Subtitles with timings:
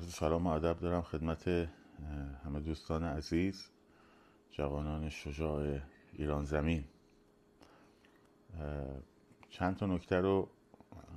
[0.00, 1.48] عرض سلام و ادب دارم خدمت
[2.44, 3.70] همه دوستان عزیز
[4.50, 5.78] جوانان شجاع
[6.12, 6.84] ایران زمین.
[9.50, 10.48] چند تا نکته رو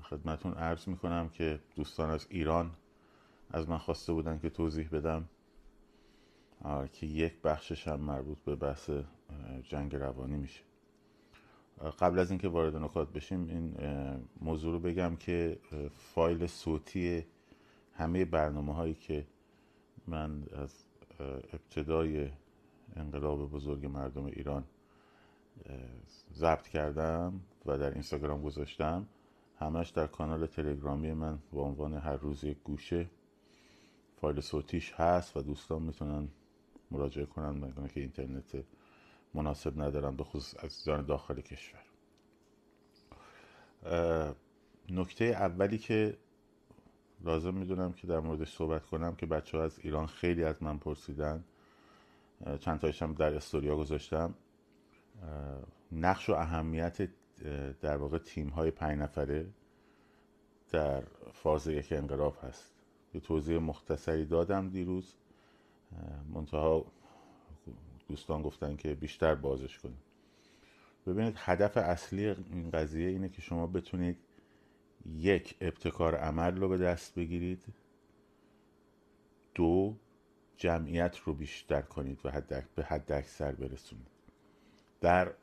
[0.02, 2.72] خدمتون عرض می‌کنم که دوستان از ایران
[3.52, 5.30] از من خواسته بودن که توضیح بدم.
[6.94, 8.90] که یک بخشش هم مربوط به بحث
[9.64, 10.64] جنگ روانی میشه.
[12.00, 13.76] قبل از اینکه وارد نکات بشیم این
[14.42, 15.60] موضوع رو بگم که
[15.98, 17.26] فایل صوتی
[17.96, 19.26] همه برنامه هایی که
[20.08, 20.86] من از
[21.54, 22.30] ابتدای
[22.96, 24.64] انقلاب بزرگ مردم ایران
[26.34, 29.08] ضبط کردم و در اینستاگرام گذاشتم
[29.60, 33.10] همش در کانال تلگرامی من با عنوان هر روز یک گوشه
[34.22, 36.28] فایل صوتیش هست و دوستان می‌تونن
[36.92, 38.64] مراجعه کنن میگن که اینترنت
[39.34, 41.84] مناسب ندارن به خصوص از جان داخل کشور.
[44.90, 46.18] نکته اولی که
[47.24, 50.78] لازم می‌دونم که در موردش صحبت کنم که بچه ها از ایران خیلی از من
[50.78, 51.44] پرسیدن.
[52.60, 54.34] چند تایشم در استوریا گذاشتم.
[55.92, 57.10] نقش و اهمیت
[57.82, 59.46] در واقع تیم های پنج نفره
[60.72, 61.04] در
[61.34, 62.72] فاز یک انقلاب هست.
[63.14, 65.16] یه توضیح مختصری دادم دیروز.
[66.34, 66.86] منتها
[68.08, 69.98] دوستان گفتن که بیشتر بازش کنیم.
[71.08, 74.18] ببینید هدف اصلی این قضیه اینه که شما بتونید
[75.18, 77.64] یک ابتکار عمل رو به دست بگیرید.
[79.56, 79.96] دو
[80.58, 84.08] جمعیت رو بیشتر کنید و حد به حد اکثر برسونید.
[85.02, 85.34] در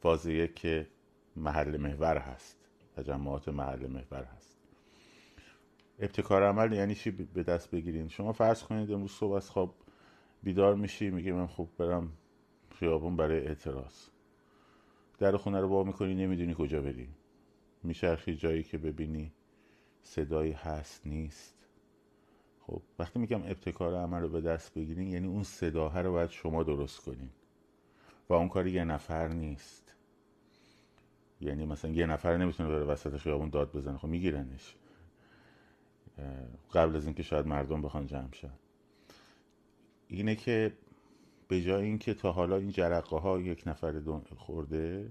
[0.00, 0.86] فاز یک که
[1.36, 2.56] محل محور هست
[2.96, 4.58] تجمعات محل محور هست.
[5.98, 9.74] ابتکار عمل یعنی چی به دست بگیرید؟ شما فرض کنید امروز صبح از خواب
[10.42, 12.12] بیدار میشی میگه من خوب برم
[12.70, 14.08] خیابون برای اعتراض.
[15.18, 17.08] در خونه رو با می‌کنی نمی‌دونی کجا بری.
[17.84, 19.32] میچرخی جایی که ببینی
[20.02, 21.54] صدایی هست نیست.
[22.60, 26.62] خب وقتی میگم ابتکار عمل رو به دست بگیرین یعنی اون صداه رو باید شما
[26.62, 27.30] درست کنین.
[28.28, 29.94] و اون کاری یه نفر نیست.
[31.40, 33.98] یعنی مثلا یه نفر نمی‌تونه بره وسط خیابون داد بزنه.
[33.98, 34.74] خب میگیرنش.
[36.74, 38.54] قبل از اینکه شاید مردم بخوان جمع شن.
[40.08, 40.72] اینه که
[41.48, 44.02] به جای اینکه تا حالا این جرقه ها یک نفر
[44.36, 45.10] خورده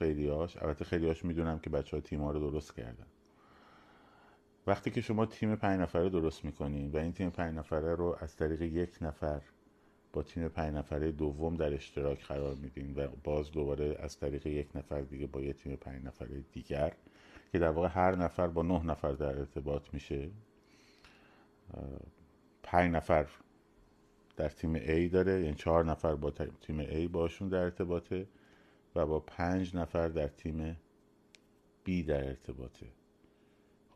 [0.00, 3.06] خیلیاش البته خیلیاش می‌دونم که بچه ها تیم ها رو درست کردن.
[4.66, 8.36] وقتی که شما تیم پنج نفره درست می‌کنین و این تیم پنج نفره رو از
[8.36, 9.42] طریق یک نفر
[10.12, 14.68] با تیم پنج نفره دوم در اشتراک قرار میدین و باز دوباره از طریق یک
[14.74, 16.92] نفر دیگه با یه تیم پنج نفره دیگر
[17.52, 20.30] که در واقع هر نفر با نه نفر در ارتباط میشه.
[22.62, 23.26] پنج نفر
[24.36, 26.30] در تیم A داره یعنی چهار نفر با
[26.60, 28.26] تیم A باشون در ارتباطه.
[28.94, 30.76] و با پنج نفر در تیم
[31.86, 32.86] B در ارتباطه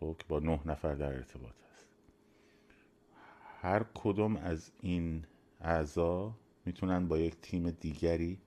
[0.01, 1.89] خب که با نه نفر در ارتباط هست.
[3.61, 5.25] هر کدوم از این
[5.61, 6.35] اعضا
[6.65, 8.39] می‌تونن با یک تیم دیگری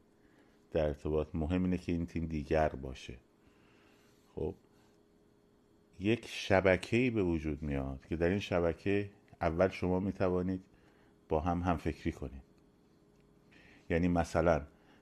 [0.72, 1.28] در ارتباط.
[1.34, 3.18] مهم اینه که این تیم دیگر باشه.
[4.36, 4.56] خب
[6.00, 9.09] یک شبکه‌ای به وجود میاد که در این شبکه
[9.41, 10.63] اول شما می‌توانید
[11.30, 12.44] با هم هم فکری کنید.
[13.90, 14.62] یعنی مثلا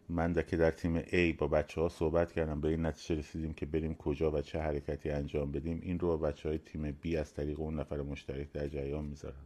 [0.10, 3.54] من ده که در تیم A با بچه ها صحبت کردم به این نتیجه رسیدیم
[3.54, 5.80] که بریم کجا و چه حرکتی انجام بدیم.
[5.82, 9.46] این رو بچه های تیم B از طریق اون نفر مشترک در جریان می‌ذارم.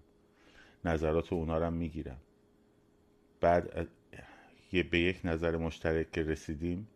[0.85, 2.19] نظرات اونا رو می‌گیرم.
[3.41, 3.87] بعد
[4.71, 6.87] یه به یک نظر مشترک که رسیدیم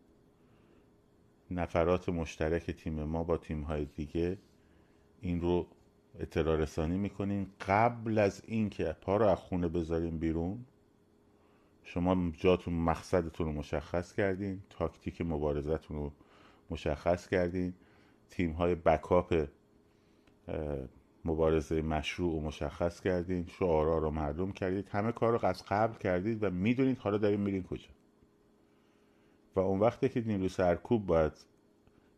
[1.50, 4.38] نفرات مشترک تیم ما با تیم های دیگه
[5.20, 5.66] این رو
[6.20, 10.64] اطلاع رسانی می‌کنین قبل از اینکه پا رو از خونه بذاریم بیرون
[11.84, 16.12] شما جاتون مقصدتون رو مشخص کردین تاکتیک مبارزتون رو
[16.70, 17.74] مشخص کردین
[18.30, 19.46] تیم های بکاپ
[21.24, 26.44] مبارزه مشروع رو مشخص کردین شعارا رو معلوم کردید همه کار رو از قبل کردید
[26.44, 27.88] و می‌دونید حالا داریم میرین کجا.
[29.56, 31.32] و اون وقتی که نیرو سرکوب باید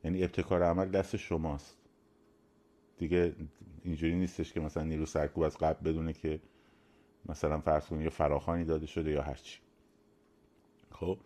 [0.04, 1.76] یعنی ابتکار عمل دست شماست.
[2.98, 3.36] دیگه
[3.84, 6.40] اینجوری نیستش که مثلا نیرو سرکوب از قبل بدونه که
[7.28, 9.58] مثلا فرض کنید یا فراخانی داده شده یا هرچی.
[10.90, 11.18] خب؟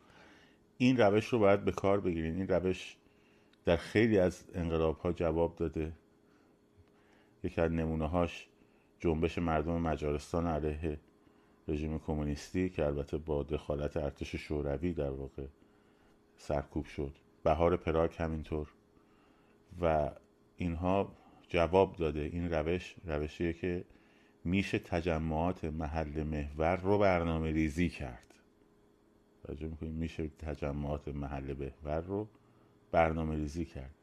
[0.79, 2.37] این روش رو باید به کار بگیرین.
[2.37, 2.97] این روش
[3.65, 5.93] در خیلی از انقلاب ها جواب داده.
[7.45, 8.49] یکی از نمونه هاش
[9.01, 11.01] جنبش مردم مجارستان علیه
[11.69, 15.47] رژیم کمونیستی که البته با دخالت ارتش شوروی در واقع
[16.37, 17.15] سرکوب شد.
[17.43, 18.69] بهار پراگ همینطور.
[19.81, 20.11] و
[20.57, 21.13] اینها
[21.49, 22.21] جواب داده.
[22.21, 23.85] این روش روشیه که
[24.45, 28.30] میشه تجمعات محل محور رو برنامه ریزی کرد.
[29.51, 32.29] توجه می‌کنیم میشه تجمعات محل محور رو
[32.93, 33.95] برنامه ریزی کرد.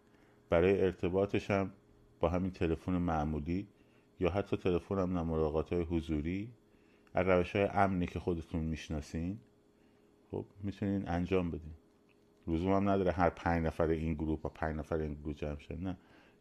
[0.50, 1.72] برای ارتباطش هم
[2.20, 3.68] با همین تلفن معمولی
[4.20, 6.52] یا حتی تلفن هم ملاقات های حضوری
[7.14, 9.40] از روش های امنی که خودتون می‌شناسین
[10.32, 11.74] خب می‌تونین انجام بدین.
[12.48, 15.84] لزوم هم نداره هر پنج نفر این گروه با پنج نفر این گروه جمع شد
[15.84, 15.98] نه.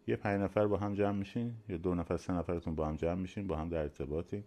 [0.06, 3.14] یه پنج نفر با هم جمع میشین یا دو نفر سه نفرتون با هم جمع
[3.14, 4.44] میشین با هم در ارتباطین.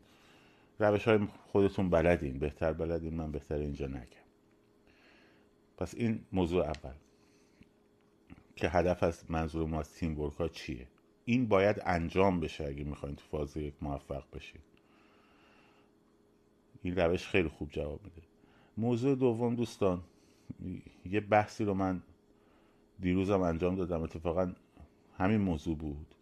[0.79, 4.28] روش های خودتون بلدین بهتر بلدین من بهتر اینجا نگم.
[5.79, 6.93] پس این موضوع اول.
[8.55, 10.87] که هدف از منظور ما از تیم ورک ها چیه؟
[11.25, 14.61] این باید انجام بشه اگه می‌خواین تو فاز یک موفق بشید
[16.83, 18.21] این روش خیلی خوب جواب میده.
[18.77, 20.01] موضوع دوم دوستان
[21.05, 22.01] یه بحثی رو من
[22.99, 24.01] دیروزم انجام دادم.
[24.01, 24.53] اتفاقا
[25.17, 26.15] همین موضوع بود.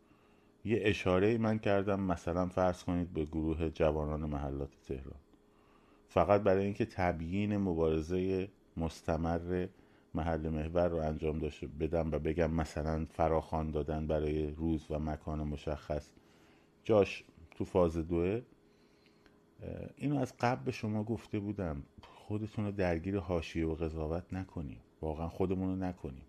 [0.65, 5.19] یه اشاره من کردم مثلا فرض کنید به گروه جوانان محلات تهران.
[6.09, 9.67] فقط برای اینکه تبیین مبارزه مستمر
[10.13, 15.43] محل محور رو انجام داشته بدم و بگم مثلا فراخوان دادن برای روز و مکان
[15.43, 16.09] مشخص.
[16.83, 17.23] جاش
[17.55, 18.41] تو فاز دوه.
[19.95, 21.83] اینو از قبل به شما گفته بودم.
[22.01, 24.79] خودتون رو درگیر حاشیه و قضاوت نکنیم.
[25.01, 26.25] واقعا خودمون رو نکنیم.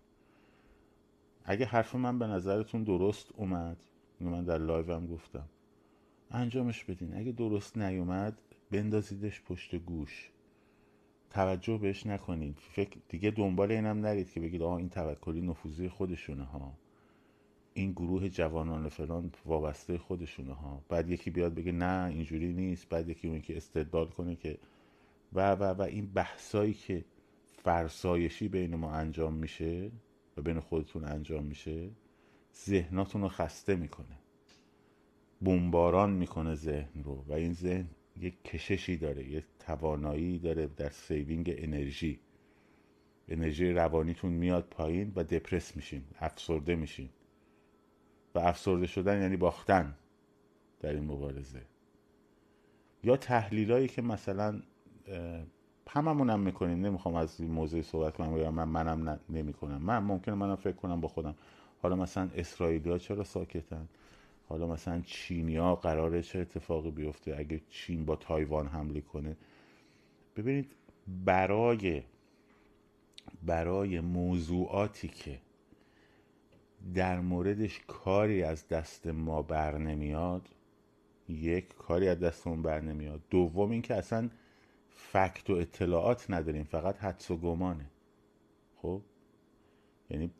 [1.45, 3.77] اگه حرف من به نظرتون درست اومد
[4.19, 5.45] اینو من در live هم گفتم.
[6.31, 7.17] انجامش بدین.
[7.17, 8.37] اگه درست نیومد
[8.71, 10.31] بندازیدش پشت گوش.
[11.29, 12.57] توجه بهش نکنید.
[12.59, 16.73] فکر دیگه دنبال اینم نرید که بگید آها این توکلی نفوذی خودشونه ها.
[17.73, 20.81] این گروه جوانان فلان وابسته خودشونه ها.
[20.89, 22.89] بعد یکی بیاد بگه نه اینجوری نیست.
[22.89, 24.57] بعد یکی اون که استدلال کنه که
[25.33, 27.05] و و و این بحثایی که
[27.63, 29.91] فرسایشی بین ما انجام میشه
[30.37, 31.89] و بین خودتون انجام میشه
[32.65, 34.19] ذهناتون رو خسته می‌کنه.
[35.41, 37.89] بمباران می‌کنه ذهن رو و این ذهن
[38.19, 42.19] یک کششی داره یک توانایی داره در saving انرژی
[43.27, 47.09] انرژی روانیتون میاد پایین و دپرس میشین افسرده میشین.
[48.35, 49.95] و افسرده شدن یعنی باختن
[50.79, 51.61] در این مبارزه.
[53.03, 54.61] یا تحلیلایی که مثلا
[55.89, 59.77] هممون هم می‌کنیم نمی‌خوام از این موضوع صحبت کنم یا من منم نمی‌کنم.
[59.77, 61.35] من ممکنه منم فکر کنم با خودم.
[61.81, 63.87] حالا مثلا اسرائیلی ها چرا ساکتن؟
[64.49, 69.37] حالا مثلا چینیا قراره چه اتفاقی بیفته؟ اگه چین با تایوان حمله کنه؟
[70.35, 70.71] ببینید
[71.07, 72.03] برای
[73.43, 75.39] برای موضوعاتی که
[76.93, 80.49] در موردش کاری از دست ما بر نمیاد
[81.29, 83.21] یک کاری از دستمون بر نمیاد.
[83.29, 84.29] دوم اینکه اصلا
[84.89, 87.85] فکت و اطلاعات نداریم فقط حدس و گمانه.
[88.81, 89.01] خب؟
[90.09, 90.31] یعنی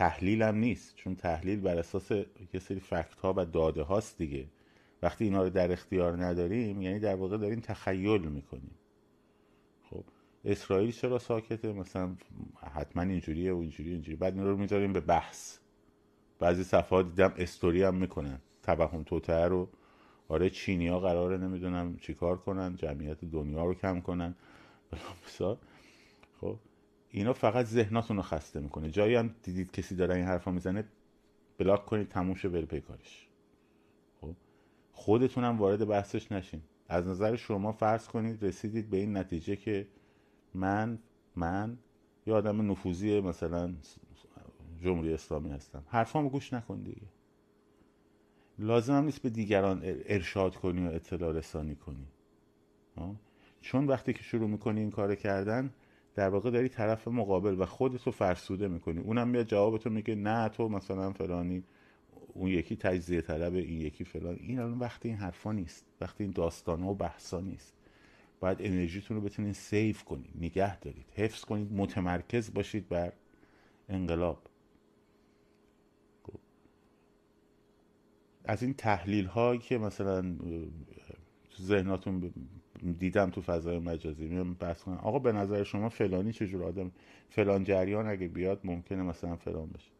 [0.00, 2.10] تحلیل هم نیست چون تحلیل بر اساس
[2.52, 4.46] یه سری فکت ها و داده هاست دیگه.
[5.02, 8.74] وقتی اینا رو در اختیار نداریم یعنی در واقع داریم تخیل می‌کنیم.
[9.90, 10.04] خب
[10.44, 12.16] اسرائیل چرا ساکته؟ مثلا
[12.74, 15.58] حتما اینجوریه و اینجوری اینجوری بعد این رو می‌ذاریم به بحث.
[16.38, 18.38] بعضی صفحات دیدم استوری هم می‌کنن.
[18.62, 19.68] توهم توتر رو.
[20.28, 22.76] آره چینیا قراره نمی‌دونم چیکار کنن.
[22.76, 24.34] جمعیت دنیا رو کم کنن.
[26.40, 26.56] خب
[27.10, 28.90] اینا فقط ذهناتون رو خسته می‌کنه.
[28.90, 30.84] جایی هم دیدید کسی داره این حرفا می‌زنه
[31.58, 33.28] بلاک کنید تموم بره پیکارش
[34.20, 34.34] خب؟
[34.92, 36.62] خودتون هم وارد بحثش نشین.
[36.88, 39.86] از نظر شما فرض کنید رسیدید به این نتیجه که
[40.54, 40.98] من
[41.36, 41.78] من
[42.26, 43.74] یه آدم نفوذی مثلا
[44.82, 45.84] جمهوری اسلامی هستم.
[45.88, 47.06] حرفامو گوش نکن دیگه.
[48.58, 52.06] لازم هم نیست به دیگران ارشاد کنی و اطلاع رسانی کنی.
[53.60, 55.70] چون وقتی که شروع می‌کنی این کار کردن
[56.20, 59.00] در واقع داری طرف مقابل و خودتو فرسوده می‌کنی.
[59.00, 61.64] اونم میاد جوابتو میگه نه تو مثلا فلانی
[62.34, 64.36] اون یکی تجزیه طلب این یکی فلان.
[64.40, 67.74] این الان وقتی این حرفا نیست وقتی این داستانه و بحثا نیست.
[68.40, 71.06] باید انرژیتون رو بتونید سیف کنید نگه دارید.
[71.14, 73.12] حفظ کنید متمرکز باشید بر
[73.88, 74.42] انقلاب.
[76.22, 76.38] خب.
[78.44, 80.36] از این تحلیل هایی که مثلا
[81.50, 82.32] تو ذهناتون
[82.80, 84.28] دیدم تو فضای مجازی.
[84.28, 84.96] میام بحث کنم.
[84.96, 86.90] آقا به نظر شما فلانی چجور آدم؟
[87.30, 89.90] فلان جریان اگه بیاد ممکنه مثلا فلان بشه.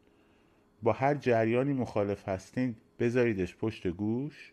[0.82, 4.52] با هر جریانی مخالف هستین بذاریدش پشت گوش.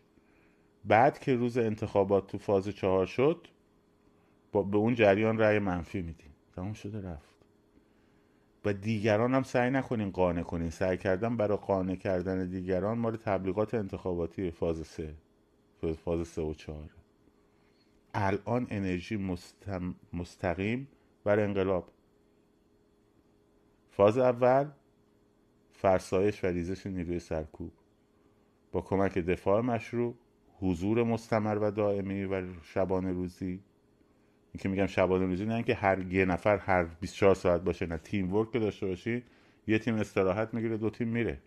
[0.84, 3.46] بعد که روز انتخابات تو فاز چهار شد
[4.52, 6.30] با به اون جریان رأی منفی میدین.
[6.56, 7.28] تمام شده رفت.
[8.64, 10.70] و دیگران هم سعی نکنین قانع کنین.
[10.70, 15.14] سعی کردن برای قانع کردن دیگران مال تبلیغات انتخاباتی فاز سه
[16.04, 16.90] فاز سه و چهار.
[18.14, 19.16] الان انرژی
[20.12, 20.88] مستقیم
[21.24, 21.90] بر انقلاب.
[23.90, 24.70] فاز اول
[25.72, 27.72] فرسایش و ریزش نیروی سرکوب.
[28.72, 30.14] با کمک دفاع مشروع
[30.60, 33.46] حضور مستمر و دائمی و شبانه روزی.
[33.46, 37.98] این که میگم شبانه روزی نه اینکه هر یه نفر هر 24 ساعت باشه نه
[37.98, 39.24] تیم ورک داشته باشی
[39.66, 41.38] یه تیم استراحت می‌گیره دو تیم میره.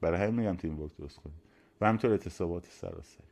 [0.00, 1.36] برای همین میگم تیم ورک درست کنید.
[1.80, 3.29] و همینطور اعتصابات سراسری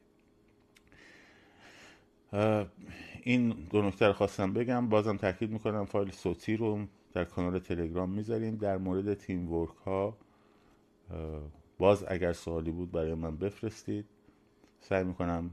[3.23, 4.89] این دو نکته رو خواستم بگم.
[4.89, 8.57] بازم تاکید می‌کنم فایل صوتی رو در کانال تلگرام می‌ذاریم.
[8.57, 10.19] در مورد تیم ورک ها
[11.79, 14.07] باز اگر سوالی بود برای من بفرستید.
[14.81, 15.51] سعی می‌کنم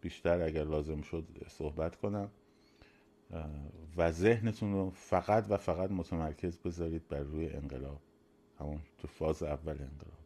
[0.00, 2.30] بیشتر اگر لازم شد صحبت کنم.
[3.96, 8.00] و ذهنتون رو فقط و فقط متمرکز بذارید بر روی انقلاب.
[8.60, 10.18] همون تو فاز اول انقلاب.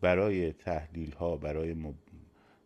[0.00, 1.74] برای تحلیل ها برای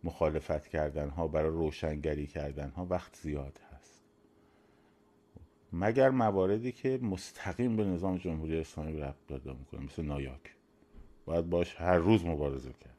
[0.04, 4.02] مخالفت کردن ها برای روشنگری کردن ها وقت زیاد هست.
[5.72, 10.54] مگر مواردی که مستقیم به نظام جمهوری اسلامی ربط پیدا می‌کنه مثل نایاک؟
[11.24, 12.96] باید باش هر روز مبارزه کرد.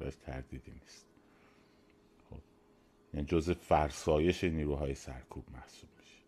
[0.00, 1.06] باید تردیدی نیست.
[2.30, 2.40] خب.
[3.14, 6.22] یعنی جز فرسایش نیروهای سرکوب محسوب میشه.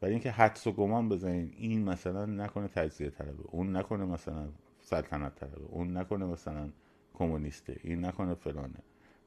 [0.00, 4.48] برای اینکه حدس و گمان بزنین این مثلا نکنه تجزیه طلبه اون نکنه مثلا
[4.80, 6.72] سلطنت طلبه اون نکنه مثلا
[7.14, 8.82] کمونیسته این نکنه فلانه.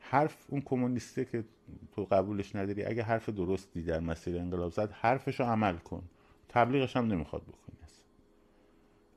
[0.10, 1.44] حرف اون کمونیسته که
[1.92, 6.04] تو قبولش نداری اگه حرف درستی در مسیر انقلاب زد حرفشو عمل کن.
[6.50, 7.76] تبلیغش هم نمی‌خواد بکنی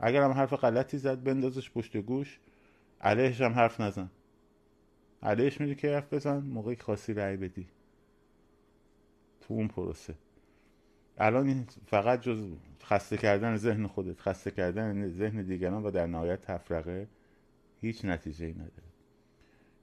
[0.01, 2.39] اگر هم حرف غلطی زد بندازش پشت گوش
[3.01, 4.11] علیهش هم حرف نزن.
[5.23, 7.69] علیهش میری که حرف بزن موقعی خواستی رأی بدی.
[9.41, 10.15] تو اون پروسه.
[11.19, 12.53] الان فقط جز
[12.83, 17.09] خسته کردن ذهن خودت خسته کردن ذهن دیگران و در نهایت تفرقه
[17.81, 18.88] هیچ نتیجه ای نداره.